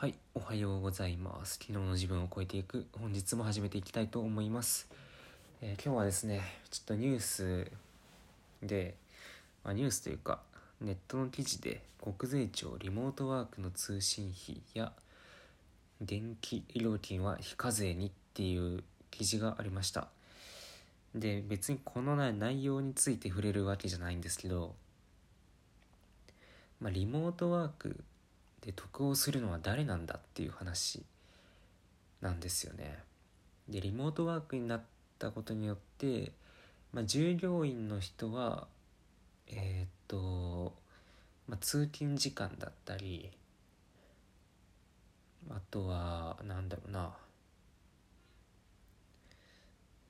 [0.00, 1.58] はい、おはようございます。
[1.60, 4.88] 昨日の自分を超えていく、本日も始めていきたいと思います。
[5.60, 7.70] えー今日はですね、ちょっとニュース
[8.62, 8.94] で、
[9.62, 10.40] まあ、ニュースというか、
[10.80, 14.90] ネットの記事で、国税庁リモートワークの通信費や
[16.00, 20.08] 電気料金は非課税にっていう記事がありました。
[21.14, 24.74] で、別にこの内容について触れるわけじゃないんですけど、
[26.80, 28.02] まあ、リモートワーク
[28.62, 31.02] で得をするのは誰なんだっていう話
[32.20, 32.98] なんですよね。
[33.68, 34.82] でリモートワークになっ
[35.18, 36.32] たことによって、
[36.92, 38.66] まあ、従業員の人は
[39.46, 40.74] えーっと、
[41.48, 43.30] まあ、通勤時間だったり
[45.48, 47.12] あとはなんだろうな。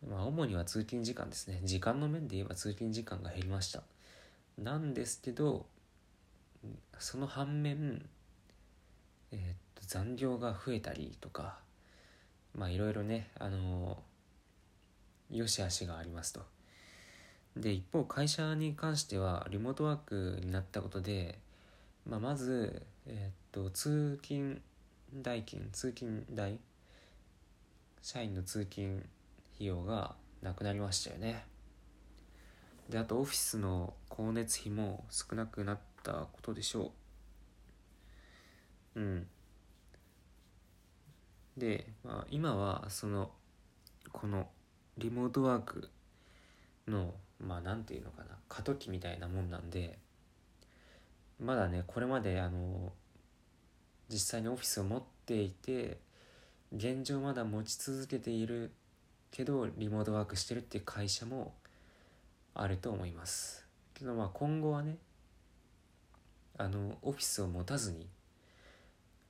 [0.08, 1.60] まあ主には通勤時間ですね。
[1.62, 3.82] 時間の面で言えば通勤時間が減りました。
[4.58, 5.66] なんですけど
[6.98, 8.04] その反面
[9.32, 11.58] えーっと残業が増えたりとか
[12.54, 14.02] まあいろいろねあの
[15.30, 16.40] 良し悪しがありますと。
[17.56, 21.38] で一方会社に関してはリモートワークになったことで、
[22.08, 24.60] まあ、まず、えーっと通勤
[25.12, 26.60] 代金通勤代
[28.02, 29.04] 社員の通勤
[29.56, 31.44] 費用がなくなりましたよね。
[32.88, 36.90] であとオフィスの光熱費も少なくなったことでしょう。
[38.96, 39.26] うん。
[41.56, 43.30] で、まあ、今はその
[44.12, 44.48] この
[44.98, 45.88] リモートワーク
[46.88, 49.98] のまあなんていうのかな過渡期みたいなもんなんで
[51.38, 52.92] まだねこれまであの
[54.08, 55.98] 実際にオフィスを持っていて
[56.74, 58.72] 現状まだ持ち続けている
[59.30, 61.54] けどリモートワークしてるっていう会社も
[62.54, 63.64] あると思います。
[63.94, 64.98] けどまあ今後はね
[66.58, 68.06] あのオフィスを持たずに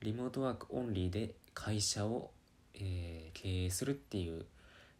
[0.01, 2.31] リモートワークオンリーで会社を、
[2.73, 4.45] えー経営するっていう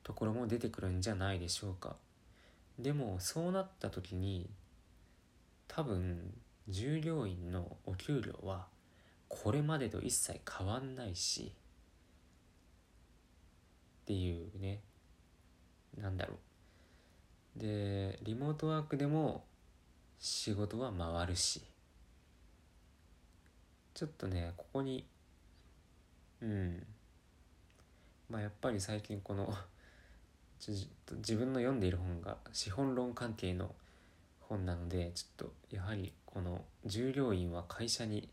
[0.03, 1.95] ところも出てくるんじゃないでしょうか。
[2.79, 4.49] でもそうなった時に
[5.67, 6.33] 多分
[6.67, 8.65] 従業員のお給料は
[9.27, 11.53] これまでと一切変わんないし
[14.03, 14.79] っていうね。
[15.97, 16.35] なんだろ
[17.57, 17.59] う。
[17.59, 19.43] でリモートワークでも
[20.19, 21.61] 仕事は回るし。
[24.01, 25.05] ちょっとねここに
[26.41, 26.83] うん
[28.31, 29.53] まあやっぱり最近この
[30.67, 33.75] 自分の読んでいる本が資本論関係の
[34.39, 38.27] 本なのでちょっとやはりこの従業員は会社に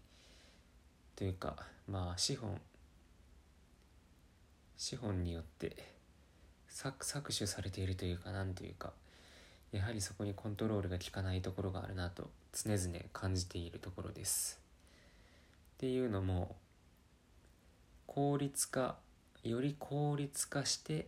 [1.17, 1.55] というか
[1.87, 2.59] まあ資本
[4.78, 5.77] 資本によって
[6.71, 8.95] 搾搾取されているというかなんというか
[9.71, 14.67] やはりそこにコントロールが効かないところがあるなと常々感じているところです。
[15.78, 16.56] っていうのも
[18.09, 18.97] 効率化
[19.44, 21.06] より効率化して、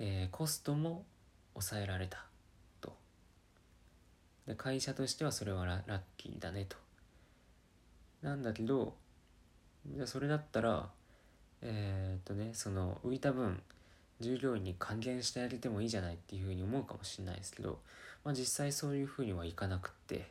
[0.00, 1.04] えーコストも
[1.54, 2.24] 抑えられた
[2.80, 2.96] と。
[4.48, 6.76] で会社としてはそれはラッキーだねと。
[8.22, 8.96] なんだけど
[9.86, 10.88] じゃそれだったら
[11.62, 13.62] えーっとねその浮いた分
[14.18, 17.78] 従業員に還元してあげてもいいじゃないっていうふうに思うかもしれないですけど、
[18.24, 20.26] まあ、実際そういうふうにはいかなくって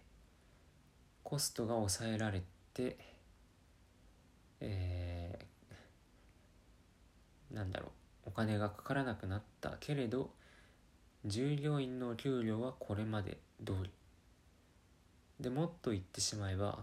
[1.24, 2.98] コストが抑えられて
[4.62, 5.50] えー
[7.52, 10.30] なんだろうお金がかからなくなったけれど
[11.26, 13.90] 従業員の給料はこれまで通り
[15.40, 16.80] でもっと言ってしまえば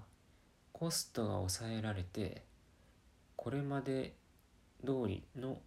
[0.72, 2.42] コストが抑えられて
[3.36, 4.14] これまで
[4.84, 5.58] 通りの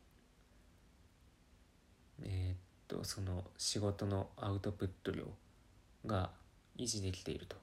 [2.22, 2.58] えーっ
[2.88, 5.24] とその仕事のアウトプット量
[6.06, 6.32] が
[6.78, 7.56] 維持できていると。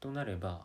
[0.00, 0.60] となれば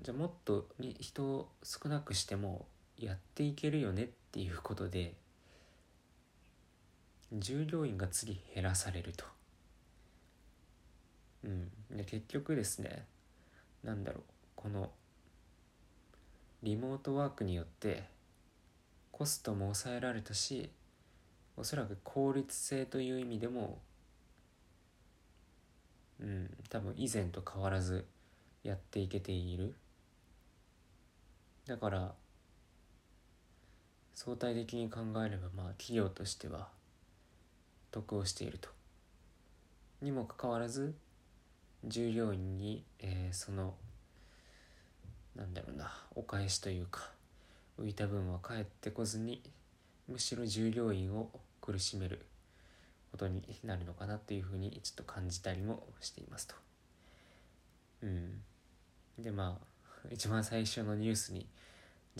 [0.00, 2.66] じゃあもっとに人を少なくしても
[2.98, 5.14] やっていけるよねっていうことで
[7.32, 9.24] 従業員が次減らされると。
[11.44, 13.04] うん、で結局ですね
[13.82, 14.22] なんだろう
[14.56, 14.90] この
[16.62, 18.04] リモートワークによって
[19.12, 20.70] コストも抑えられたし
[21.56, 23.78] おそらく効率性という意味でも
[26.18, 28.06] うん多分以前と変わらず
[28.62, 29.74] やっていけている
[31.66, 32.14] だから
[34.14, 36.68] 相対的に考えればまあ企業としては
[37.90, 38.68] 得をしていると
[40.02, 40.94] にもかかわらず
[41.84, 43.74] 従業員に、えーその
[45.36, 47.10] なんだろうなお返しというか
[47.80, 49.42] 浮いた分は返ってこずに
[50.08, 51.28] むしろ従業員を
[51.60, 52.24] 苦しめる
[53.10, 56.54] ことになるのかなっていうふうにちょっと感じたりもしていますと。
[58.02, 58.42] うん、
[59.18, 61.46] でまあ一番最初のニュースに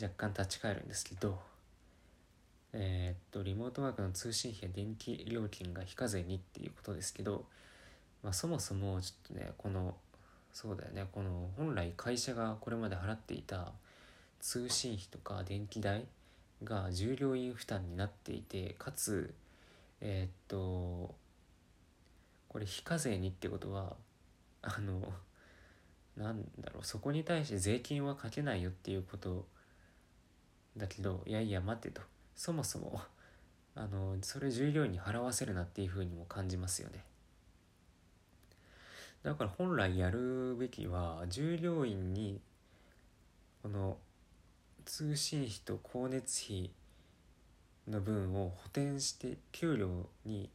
[0.00, 1.38] 若干立ち返るんですけど
[2.76, 7.44] えー、っとリモートワークの通信費や電気料金が非課税にっていうことですけど、
[8.22, 9.94] まあ、そもそもちょっとねこの
[10.52, 13.72] そうだよねこの本来会社がこれまで払っていた
[14.40, 16.04] 通信費とか電気代
[16.64, 19.32] が従業員負担になっていてかつ
[20.00, 21.14] えー、っと
[22.48, 23.94] これ非課税にってことは
[24.62, 25.00] あの
[26.16, 29.46] なんだろうそこに対して税金はかけないよっていうこと
[30.76, 32.02] だけどいやいや待てと。
[32.34, 33.00] そもそも
[33.74, 37.04] あのそれ従業員に払わせるなっていうふうにも感じますよね。
[39.22, 42.40] だから本来やるべきは従業員に
[43.62, 43.96] この
[44.84, 46.70] 通信費と光熱費
[47.88, 50.50] の分を補填して給料に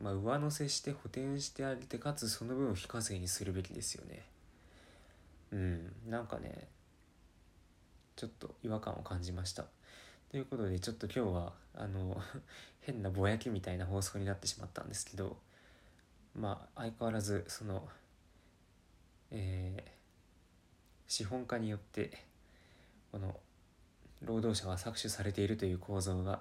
[0.00, 4.22] まあ上乗せして補填してあげてかつその分を非課税にするべきですよね。
[5.52, 6.68] うんなんかね
[8.14, 9.66] ちょっと違和感を感じました。
[10.30, 12.20] ということでちょっと今日はあの
[12.80, 15.38] 変なぼやきみたいな放送になってしまったんですけど
[16.34, 17.88] まあ相変わらずその
[19.30, 19.90] えー、
[21.08, 22.22] 資本家によって
[23.10, 23.34] この
[24.22, 26.40] 労働者は搾取されているという構造が、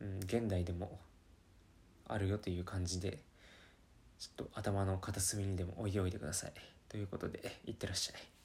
[0.00, 0.98] うん、現代でも
[2.08, 3.18] あるよという感じで
[4.18, 6.52] ちょっと頭の片隅にでも置いておいてください
[6.88, 8.35] ということでいってらっしゃい。